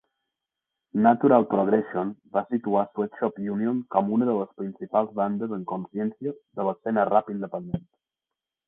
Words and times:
"Natural 1.07 1.43
Progression" 1.51 2.13
va 2.37 2.43
situar 2.55 2.85
Sweatshop 2.87 3.39
Union 3.57 3.85
com 3.97 4.11
una 4.17 4.31
de 4.31 4.39
les 4.41 4.53
principals 4.63 5.15
bandes 5.23 5.55
amb 5.61 5.71
consciència 5.75 6.37
de 6.41 6.71
l'escena 6.71 7.07
rap 7.15 7.33
independent. 7.39 7.89